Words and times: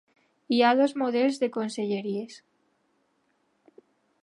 Hi 0.55 0.61
ha 0.67 0.71
dos 0.79 0.95
models 1.01 1.37
de 1.43 1.51
conselleries. 1.59 2.41